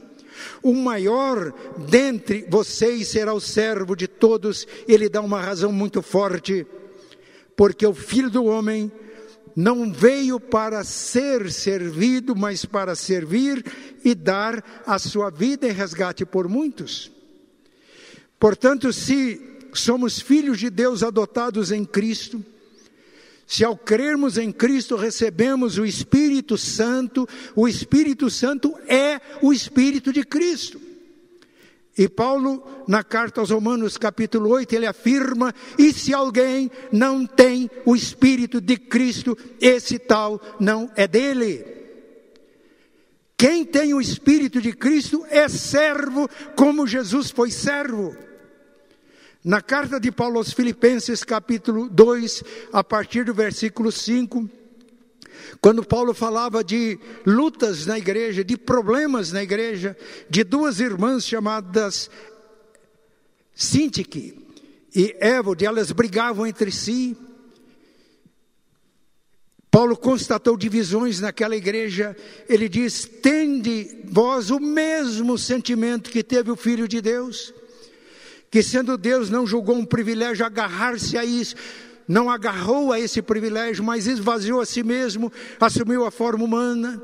[0.62, 4.66] O maior dentre vocês será o servo de todos.
[4.86, 6.66] Ele dá uma razão muito forte,
[7.56, 8.90] porque o filho do homem
[9.56, 13.64] não veio para ser servido, mas para servir
[14.04, 17.10] e dar a sua vida em resgate por muitos.
[18.38, 22.44] Portanto, se somos filhos de Deus adotados em Cristo.
[23.48, 30.12] Se ao crermos em Cristo recebemos o Espírito Santo, o Espírito Santo é o Espírito
[30.12, 30.78] de Cristo.
[31.96, 37.70] E Paulo, na carta aos Romanos, capítulo 8, ele afirma: e se alguém não tem
[37.86, 41.64] o Espírito de Cristo, esse tal não é dele.
[43.34, 48.14] Quem tem o Espírito de Cristo é servo, como Jesus foi servo.
[49.44, 54.50] Na carta de Paulo aos Filipenses, capítulo 2, a partir do versículo 5,
[55.60, 59.96] quando Paulo falava de lutas na igreja, de problemas na igreja,
[60.28, 62.10] de duas irmãs chamadas
[63.54, 64.44] Sintique
[64.94, 67.16] e Évode, elas brigavam entre si.
[69.70, 72.16] Paulo constatou divisões naquela igreja.
[72.48, 77.52] Ele diz: Tende vós o mesmo sentimento que teve o Filho de Deus
[78.50, 81.54] que sendo Deus não julgou um privilégio agarrar-se a isso,
[82.06, 85.30] não agarrou a esse privilégio, mas esvaziou a si mesmo,
[85.60, 87.02] assumiu a forma humana,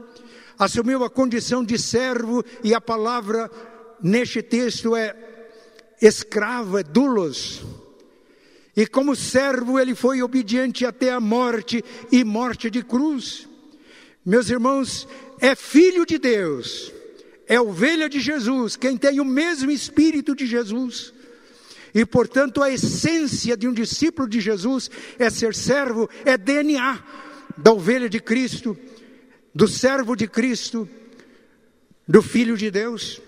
[0.58, 3.50] assumiu a condição de servo, e a palavra
[4.02, 5.14] neste texto é
[6.00, 7.62] escravo, é dulos.
[8.74, 13.46] E como servo ele foi obediente até a morte e morte de cruz.
[14.24, 15.06] Meus irmãos,
[15.38, 16.90] é filho de Deus,
[17.46, 21.13] é ovelha de Jesus, quem tem o mesmo espírito de Jesus
[21.94, 27.02] e, portanto, a essência de um discípulo de Jesus é ser servo, é DNA
[27.56, 28.76] da ovelha de Cristo,
[29.54, 30.88] do servo de Cristo,
[32.06, 33.22] do Filho de Deus.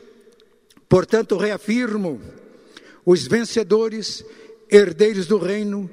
[0.89, 2.21] Portanto, reafirmo:
[3.05, 4.25] os vencedores,
[4.69, 5.89] herdeiros do reino,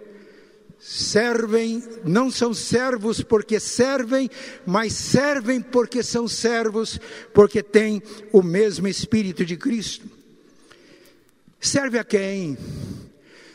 [0.80, 4.28] servem, não são servos porque servem,
[4.66, 7.00] mas servem porque são servos,
[7.32, 10.23] porque têm o mesmo Espírito de Cristo.
[11.64, 12.58] Serve a quem?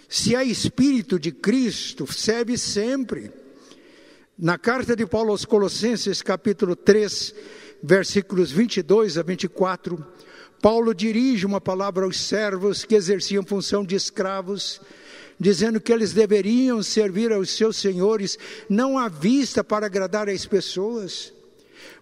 [0.09, 3.31] Se é Espírito de Cristo, serve sempre.
[4.39, 7.35] Na carta de Paulo aos Colossenses, capítulo 3,
[7.83, 10.03] versículos 22 a 24,
[10.63, 14.81] Paulo dirige uma palavra aos servos que exerciam função de escravos
[15.39, 18.39] dizendo que eles deveriam servir aos seus senhores
[18.71, 21.31] não à vista para agradar as pessoas,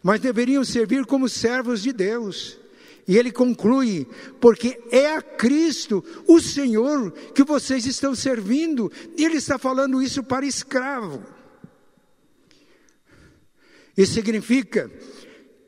[0.04, 2.60] mas deveriam servir como servos de Deus.
[3.06, 4.06] E ele conclui:
[4.40, 8.90] porque é a Cristo, o Senhor, que vocês estão servindo.
[9.16, 11.22] E ele está falando isso para escravo.
[13.96, 14.90] Isso significa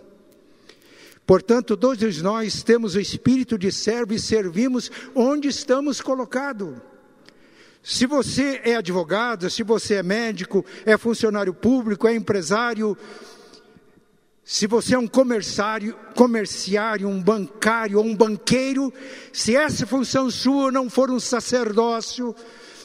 [1.26, 6.76] Portanto, todos nós temos o espírito de servo e servimos onde estamos colocados.
[7.82, 12.98] Se você é advogado, se você é médico, é funcionário público, é empresário,
[14.44, 18.92] se você é um comerciário, comerciário, um bancário ou um banqueiro,
[19.32, 22.34] se essa função sua não for um sacerdócio,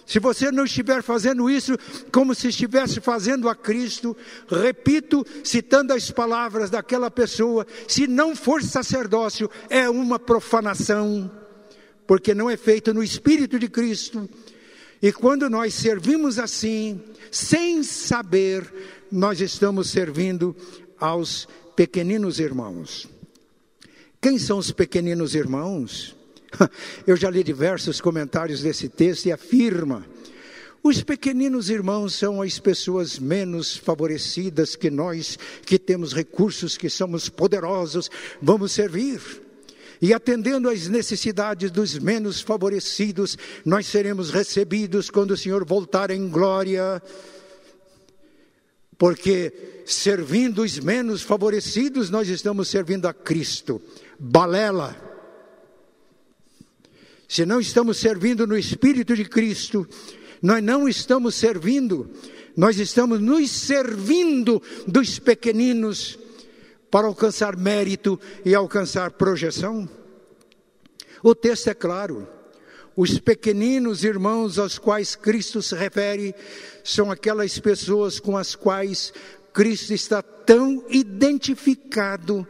[0.06, 1.78] se você não estiver fazendo isso
[2.12, 4.16] como se estivesse fazendo a Cristo,
[4.48, 11.32] repito, citando as palavras daquela pessoa, se não for sacerdócio, é uma profanação,
[12.06, 14.30] porque não é feito no Espírito de Cristo,
[15.02, 18.72] e quando nós servimos assim, sem saber,
[19.12, 20.56] nós estamos servindo
[21.00, 23.08] aos pequeninos irmãos.
[24.22, 26.16] Quem são os pequeninos irmãos?
[27.06, 30.06] Eu já li diversos comentários desse texto e afirma:
[30.84, 37.30] os pequeninos irmãos são as pessoas menos favorecidas que nós, que temos recursos, que somos
[37.30, 38.10] poderosos,
[38.42, 39.46] vamos servir
[40.02, 46.28] e atendendo às necessidades dos menos favorecidos, nós seremos recebidos quando o Senhor voltar em
[46.30, 47.02] glória.
[48.98, 53.82] Porque servindo os menos favorecidos, nós estamos servindo a Cristo.
[54.20, 55.05] Balela.
[57.28, 59.88] Se não estamos servindo no Espírito de Cristo,
[60.42, 62.10] nós não estamos servindo,
[62.56, 66.20] nós estamos nos servindo dos pequeninos
[66.90, 69.90] para alcançar mérito e alcançar projeção?
[71.24, 72.28] O texto é claro.
[72.96, 76.34] Os pequeninos irmãos aos quais Cristo se refere
[76.84, 79.12] são aquelas pessoas com as quais
[79.52, 82.48] Cristo está tão identificado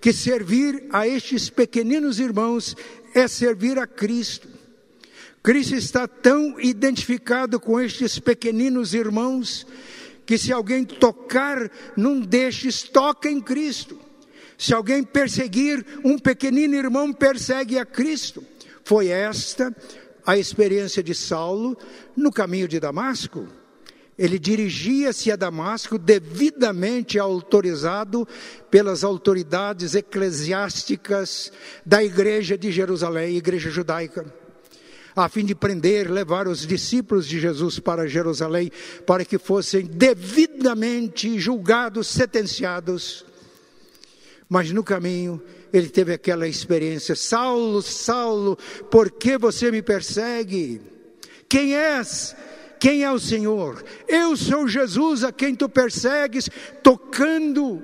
[0.00, 2.74] que servir a estes pequeninos irmãos
[3.14, 4.48] é servir a Cristo.
[5.42, 9.66] Cristo está tão identificado com estes pequeninos irmãos
[10.26, 14.00] que se alguém tocar num destes, toca em Cristo.
[14.56, 18.42] Se alguém perseguir um pequenino irmão, persegue a Cristo.
[18.84, 19.74] Foi esta
[20.26, 21.76] a experiência de Saulo
[22.16, 23.46] no caminho de Damasco.
[24.16, 28.26] Ele dirigia-se a Damasco devidamente autorizado
[28.70, 31.50] pelas autoridades eclesiásticas
[31.84, 34.24] da igreja de Jerusalém, igreja judaica
[35.16, 38.70] a fim de prender, levar os discípulos de Jesus para Jerusalém,
[39.06, 43.24] para que fossem devidamente julgados, sentenciados.
[44.48, 45.40] Mas no caminho,
[45.72, 48.58] ele teve aquela experiência: Saulo, Saulo,
[48.90, 50.80] por que você me persegue?
[51.48, 52.34] Quem és?
[52.84, 53.82] Quem é o Senhor?
[54.06, 56.50] Eu sou Jesus a quem tu persegues,
[56.82, 57.82] tocando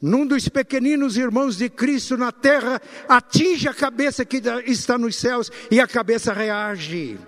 [0.00, 5.52] num dos pequeninos irmãos de Cristo na terra, atinge a cabeça que está nos céus
[5.70, 7.18] e a cabeça reage.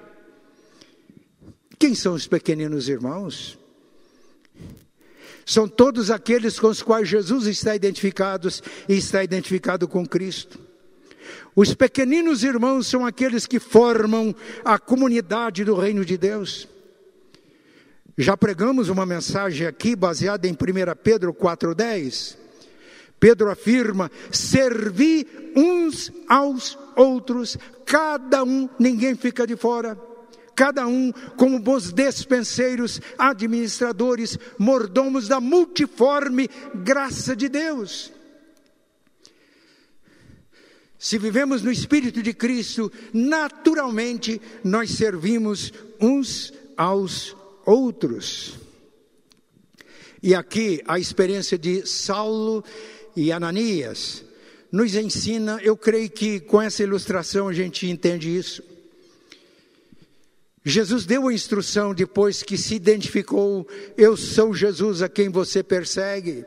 [1.78, 3.58] Quem são os pequeninos irmãos?
[5.44, 8.48] São todos aqueles com os quais Jesus está identificado
[8.88, 10.58] e está identificado com Cristo.
[11.54, 14.34] Os pequeninos irmãos são aqueles que formam
[14.64, 16.74] a comunidade do reino de Deus.
[18.18, 20.56] Já pregamos uma mensagem aqui baseada em 1
[21.02, 22.46] Pedro 4,10
[23.18, 29.98] Pedro afirma: servi uns aos outros, cada um, ninguém fica de fora.
[30.54, 38.10] Cada um como bons despenseiros, administradores, mordomos da multiforme graça de Deus.
[40.98, 47.45] Se vivemos no Espírito de Cristo, naturalmente nós servimos uns aos outros.
[50.22, 52.64] E aqui a experiência de Saulo
[53.16, 54.24] e Ananias
[54.70, 58.62] nos ensina, eu creio que com essa ilustração a gente entende isso.
[60.64, 66.44] Jesus deu a instrução depois que se identificou: Eu sou Jesus a quem você persegue.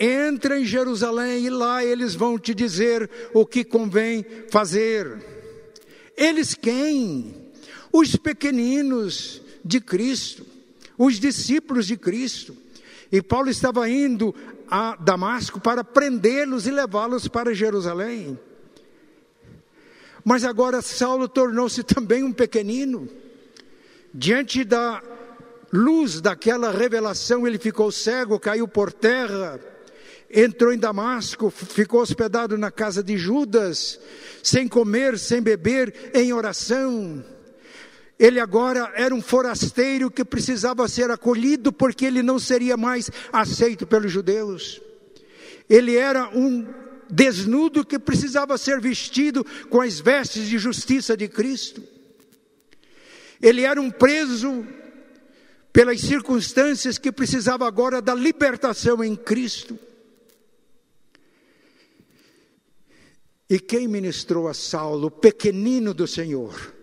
[0.00, 5.22] Entra em Jerusalém e lá eles vão te dizer o que convém fazer.
[6.16, 7.52] Eles quem?
[7.92, 10.44] Os pequeninos de Cristo,
[10.98, 12.56] os discípulos de Cristo.
[13.10, 14.34] E Paulo estava indo
[14.68, 18.38] a Damasco para prendê-los e levá-los para Jerusalém.
[20.24, 23.08] Mas agora Saulo tornou-se também um pequenino.
[24.12, 25.02] Diante da
[25.72, 29.60] luz daquela revelação, ele ficou cego, caiu por terra,
[30.30, 34.00] entrou em Damasco, ficou hospedado na casa de Judas,
[34.42, 37.24] sem comer, sem beber, em oração.
[38.24, 43.86] Ele agora era um forasteiro que precisava ser acolhido porque ele não seria mais aceito
[43.86, 44.80] pelos judeus.
[45.68, 46.66] Ele era um
[47.10, 51.82] desnudo que precisava ser vestido com as vestes de justiça de Cristo.
[53.42, 54.66] Ele era um preso
[55.70, 59.78] pelas circunstâncias que precisava agora da libertação em Cristo.
[63.50, 66.74] E quem ministrou a Saulo, pequenino do Senhor?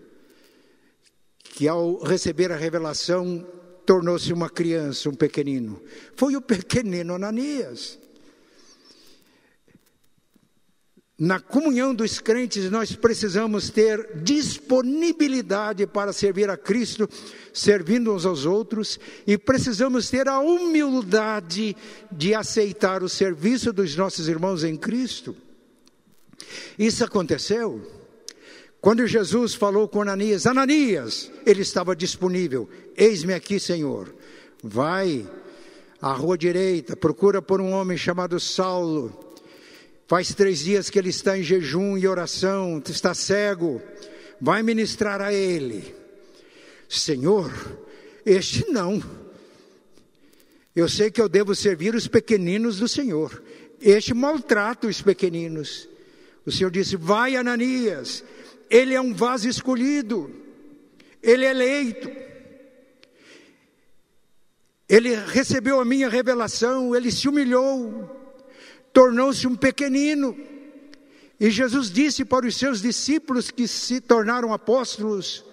[1.62, 3.46] Que ao receber a revelação
[3.86, 5.80] tornou-se uma criança, um pequenino.
[6.16, 8.00] Foi o pequenino Ananias.
[11.16, 17.08] Na comunhão dos crentes, nós precisamos ter disponibilidade para servir a Cristo,
[17.54, 21.76] servindo uns aos outros, e precisamos ter a humildade
[22.10, 25.36] de aceitar o serviço dos nossos irmãos em Cristo.
[26.76, 28.01] Isso aconteceu
[28.82, 32.68] quando Jesus falou com Ananias, Ananias, ele estava disponível.
[32.96, 34.12] Eis-me aqui, Senhor.
[34.60, 35.24] Vai
[36.00, 39.16] à rua direita, procura por um homem chamado Saulo.
[40.08, 43.80] Faz três dias que ele está em jejum e oração, está cego.
[44.40, 45.94] Vai ministrar a ele.
[46.88, 47.52] Senhor,
[48.26, 49.00] este não.
[50.74, 53.44] Eu sei que eu devo servir os pequeninos do Senhor.
[53.80, 55.88] Este maltrata os pequeninos.
[56.44, 58.24] O Senhor disse: Vai, Ananias
[58.72, 60.30] ele é um vaso escolhido,
[61.22, 62.10] ele é eleito.
[64.88, 68.10] Ele recebeu a minha revelação, ele se humilhou,
[68.90, 70.34] tornou-se um pequenino.
[71.38, 75.44] E Jesus disse para os seus discípulos que se tornaram apóstolos: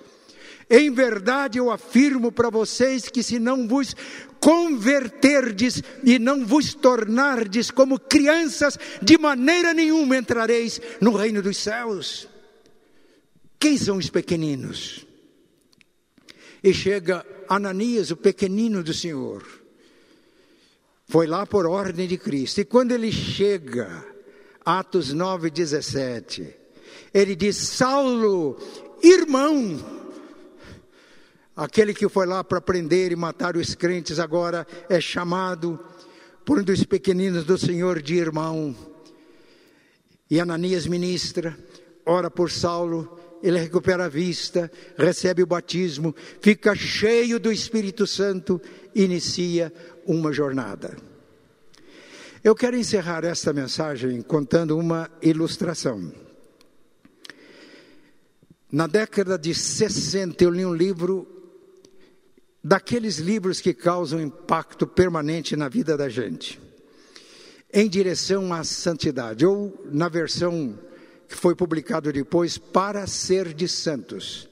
[0.69, 3.93] Em verdade eu afirmo para vocês que se não vos
[4.39, 12.29] converterdes e não vos tornardes como crianças, de maneira nenhuma entrareis no reino dos céus.
[13.59, 15.05] Quem são os pequeninos?
[16.63, 19.45] E chega Ananias, o pequenino do Senhor.
[21.07, 22.61] Foi lá por ordem de Cristo.
[22.61, 24.05] E quando ele chega,
[24.63, 26.55] Atos 9, 17,
[27.13, 28.57] ele diz: Saulo,
[29.03, 29.77] irmão,
[31.55, 35.79] aquele que foi lá para prender e matar os crentes, agora é chamado
[36.45, 38.75] por um dos pequeninos do Senhor de irmão.
[40.29, 41.57] E Ananias ministra,
[42.05, 48.61] ora por Saulo, ele recupera a vista, recebe o batismo, fica cheio do Espírito Santo,
[48.93, 49.73] inicia
[50.05, 50.97] uma jornada.
[52.43, 56.11] Eu quero encerrar esta mensagem contando uma ilustração.
[58.71, 61.27] Na década de 60, eu li um livro,
[62.63, 66.59] daqueles livros que causam impacto permanente na vida da gente,
[67.73, 70.77] em direção à santidade, ou na versão
[71.29, 74.49] que foi publicado depois, Para Ser de Santos.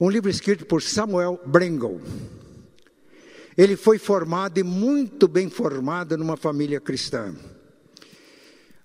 [0.00, 2.00] Um livro escrito por Samuel Brengel.
[3.56, 7.32] Ele foi formado e muito bem formado numa família cristã.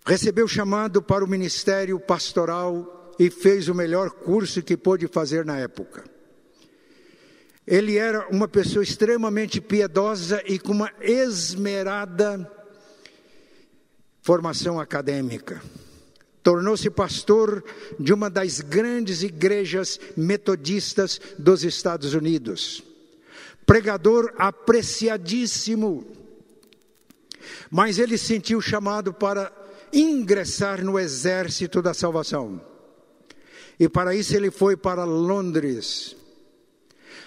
[0.05, 5.57] Recebeu chamado para o ministério pastoral e fez o melhor curso que pôde fazer na
[5.57, 6.03] época.
[7.65, 12.49] Ele era uma pessoa extremamente piedosa e com uma esmerada
[14.21, 15.59] formação acadêmica
[16.47, 17.61] tornou-se pastor
[17.99, 22.81] de uma das grandes igrejas metodistas dos Estados Unidos.
[23.65, 26.07] Pregador apreciadíssimo.
[27.69, 29.51] Mas ele sentiu chamado para
[29.91, 32.61] ingressar no exército da salvação.
[33.77, 36.15] E para isso ele foi para Londres.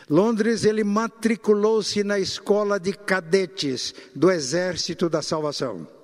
[0.09, 6.00] Londres ele matriculou-se na escola de cadetes do exército da salvação.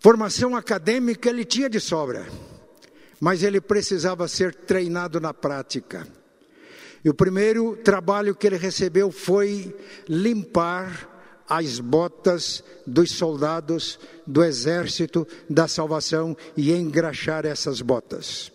[0.00, 2.26] Formação acadêmica ele tinha de sobra,
[3.20, 6.08] mas ele precisava ser treinado na prática.
[7.04, 9.76] E o primeiro trabalho que ele recebeu foi
[10.08, 18.50] limpar as botas dos soldados do exército da salvação e engraxar essas botas.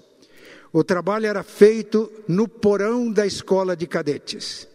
[0.74, 4.68] O trabalho era feito no porão da escola de cadetes.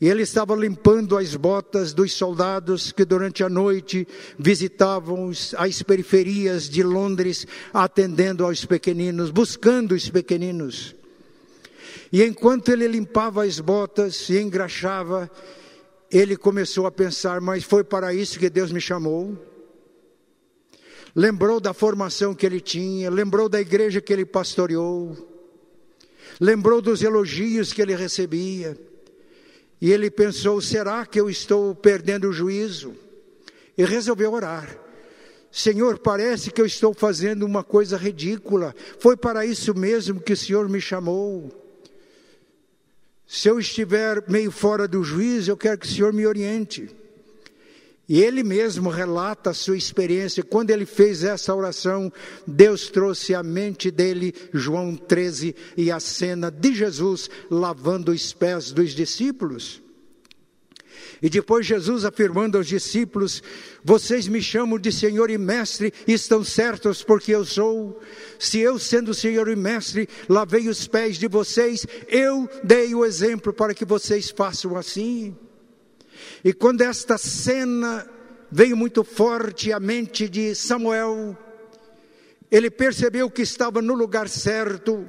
[0.00, 4.06] E ele estava limpando as botas dos soldados que durante a noite
[4.38, 10.94] visitavam as periferias de Londres, atendendo aos pequeninos, buscando os pequeninos.
[12.12, 15.28] E enquanto ele limpava as botas e engraxava,
[16.10, 19.36] ele começou a pensar: mas foi para isso que Deus me chamou?
[21.12, 25.16] Lembrou da formação que ele tinha, lembrou da igreja que ele pastoreou,
[26.40, 28.78] lembrou dos elogios que ele recebia.
[29.80, 32.94] E ele pensou: será que eu estou perdendo o juízo?
[33.76, 34.76] E resolveu orar.
[35.50, 38.74] Senhor, parece que eu estou fazendo uma coisa ridícula.
[38.98, 41.50] Foi para isso mesmo que o Senhor me chamou.
[43.26, 46.90] Se eu estiver meio fora do juízo, eu quero que o Senhor me oriente.
[48.08, 50.42] E ele mesmo relata a sua experiência.
[50.42, 52.10] Quando ele fez essa oração,
[52.46, 58.72] Deus trouxe à mente dele João 13 e a cena de Jesus lavando os pés
[58.72, 59.82] dos discípulos.
[61.20, 63.42] E depois Jesus afirmando aos discípulos:
[63.84, 68.00] Vocês me chamam de Senhor e Mestre, estão certos porque eu sou.
[68.38, 73.52] Se eu, sendo Senhor e Mestre, lavei os pés de vocês, eu dei o exemplo
[73.52, 75.36] para que vocês façam assim.
[76.44, 78.08] E quando esta cena
[78.50, 81.36] veio muito forte à mente de Samuel,
[82.50, 85.06] ele percebeu que estava no lugar certo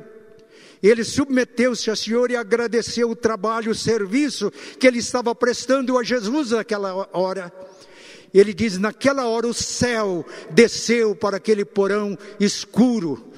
[0.82, 6.04] ele submeteu-se ao Senhor e agradeceu o trabalho, o serviço que ele estava prestando a
[6.04, 7.52] Jesus naquela hora.
[8.34, 13.32] Ele diz: naquela hora o céu desceu para aquele porão escuro,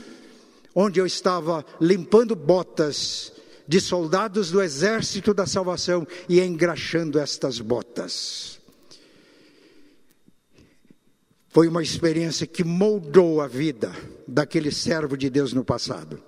[0.76, 3.34] onde eu estava limpando botas
[3.72, 8.60] de soldados do exército da salvação e engraxando estas botas.
[11.48, 13.96] Foi uma experiência que moldou a vida
[14.28, 16.22] daquele servo de Deus no passado.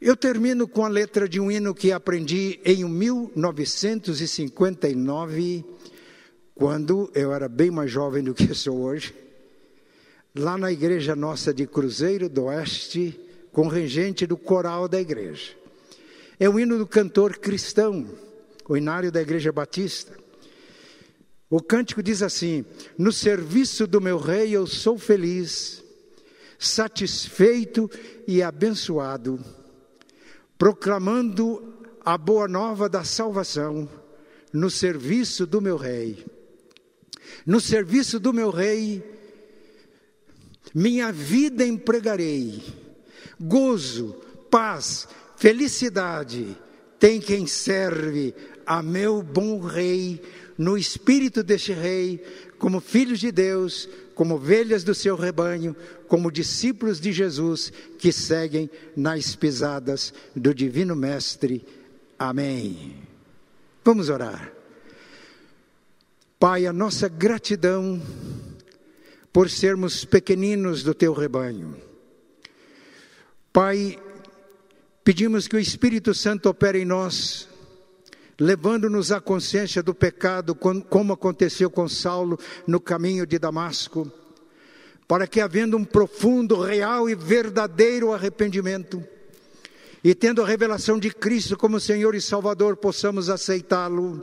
[0.00, 5.62] Eu termino com a letra de um hino que aprendi em 1959,
[6.54, 9.14] quando eu era bem mais jovem do que sou hoje,
[10.34, 13.20] lá na igreja nossa de Cruzeiro do Oeste,
[13.52, 15.65] com regente do coral da igreja.
[16.38, 18.06] É o hino do cantor cristão,
[18.68, 20.16] o inário da igreja batista.
[21.48, 22.64] O cântico diz assim:
[22.98, 25.82] No serviço do meu rei eu sou feliz,
[26.58, 27.90] satisfeito
[28.26, 29.38] e abençoado
[30.58, 31.74] proclamando
[32.04, 33.88] a boa nova da salvação
[34.52, 36.24] no serviço do meu rei.
[37.44, 39.04] No serviço do meu rei,
[40.74, 42.62] minha vida empregarei,
[43.40, 44.14] gozo,
[44.50, 46.56] paz, felicidade
[46.98, 48.34] tem quem serve
[48.64, 50.20] a meu bom rei,
[50.58, 52.24] no espírito deste rei,
[52.58, 55.76] como filhos de Deus, como ovelhas do seu rebanho,
[56.08, 61.64] como discípulos de Jesus que seguem nas pisadas do Divino Mestre.
[62.18, 62.96] Amém.
[63.84, 64.52] Vamos orar.
[66.38, 68.00] Pai, a nossa gratidão
[69.32, 71.76] por sermos pequeninos do teu rebanho.
[73.52, 73.98] Pai,
[75.06, 77.48] pedimos que o Espírito Santo opere em nós
[78.40, 82.36] levando-nos à consciência do pecado, como aconteceu com Saulo
[82.66, 84.10] no caminho de Damasco,
[85.06, 89.02] para que, havendo um profundo, real e verdadeiro arrependimento,
[90.02, 94.22] e tendo a revelação de Cristo como Senhor e Salvador, possamos aceitá-lo.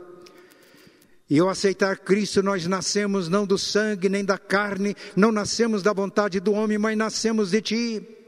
[1.28, 5.94] E ao aceitar Cristo, nós nascemos não do sangue nem da carne, não nascemos da
[5.94, 8.23] vontade do homem, mas nascemos de Ti.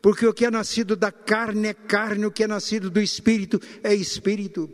[0.00, 3.60] Porque o que é nascido da carne é carne, o que é nascido do Espírito
[3.82, 4.70] é Espírito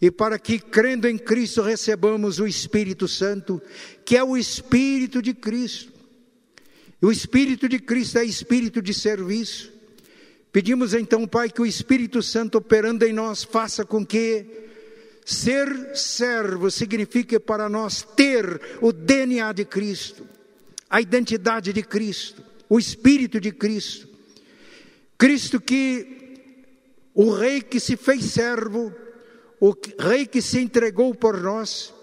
[0.00, 3.62] e para que, crendo em Cristo, recebamos o Espírito Santo,
[4.04, 5.92] que é o Espírito de Cristo.
[7.00, 9.72] O Espírito de Cristo é espírito de serviço.
[10.52, 14.46] Pedimos então, Pai, que o Espírito Santo operando em nós faça com que
[15.24, 20.26] ser servo signifique para nós ter o DNA de Cristo,
[20.88, 24.08] a identidade de Cristo, o Espírito de Cristo.
[25.18, 26.34] Cristo que,
[27.14, 28.94] o Rei que se fez servo,
[29.58, 31.94] o Rei que se entregou por nós,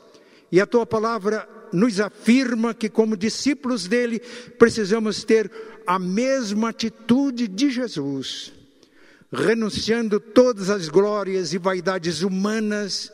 [0.51, 4.19] e a tua palavra nos afirma que, como discípulos dele,
[4.57, 5.51] precisamos ter
[5.85, 8.53] a mesma atitude de Jesus,
[9.31, 13.11] renunciando todas as glórias e vaidades humanas,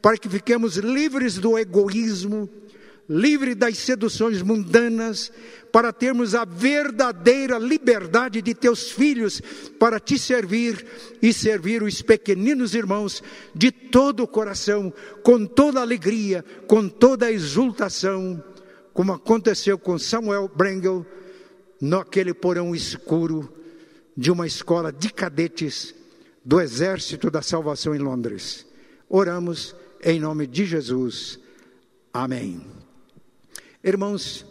[0.00, 2.48] para que fiquemos livres do egoísmo,
[3.08, 5.32] livres das seduções mundanas,
[5.72, 9.40] para termos a verdadeira liberdade de teus filhos
[9.78, 10.84] para te servir
[11.20, 13.22] e servir os pequeninos irmãos
[13.54, 14.92] de todo o coração,
[15.22, 18.42] com toda alegria, com toda a exultação,
[18.92, 21.06] como aconteceu com Samuel Brengel,
[21.80, 23.52] naquele porão escuro
[24.16, 25.94] de uma escola de cadetes
[26.44, 28.66] do Exército da Salvação em Londres.
[29.08, 31.38] Oramos em nome de Jesus.
[32.12, 32.60] Amém.
[33.88, 34.44] Irmãos,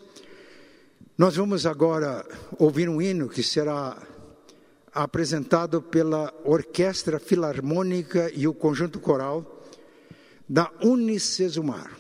[1.16, 2.26] nós vamos agora
[2.58, 3.96] ouvir um hino que será
[4.92, 9.64] apresentado pela Orquestra Filarmônica e o Conjunto Coral
[10.50, 11.96] da Unicesumar.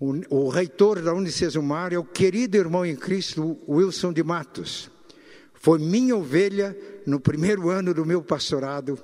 [0.00, 4.90] O, o reitor da Unicesumar é o querido irmão em Cristo Wilson de Matos.
[5.54, 6.76] Foi minha ovelha
[7.06, 8.98] no primeiro ano do meu pastorado.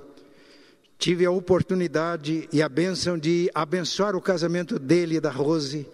[0.99, 5.87] Tive a oportunidade e a bênção de abençoar o casamento dele e da Rose.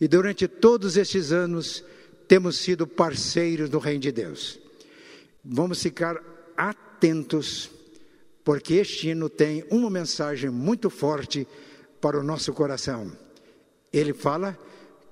[0.00, 1.84] E durante todos estes anos,
[2.26, 4.58] temos sido parceiros do Reino de Deus.
[5.44, 6.22] Vamos ficar
[6.56, 7.70] atentos,
[8.44, 11.46] porque este hino tem uma mensagem muito forte
[12.00, 13.12] para o nosso coração.
[13.92, 14.58] Ele fala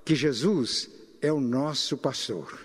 [0.05, 0.89] que Jesus
[1.21, 2.59] é o nosso pastor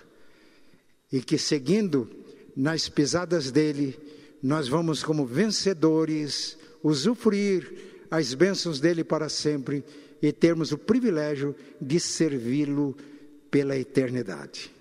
[1.12, 2.08] e que seguindo
[2.56, 3.98] nas pisadas dele,
[4.42, 7.72] nós vamos como vencedores usufruir
[8.10, 9.84] as bênçãos dele para sempre
[10.26, 12.96] e termos o privilégio de servi-lo
[13.50, 14.73] pela eternidade.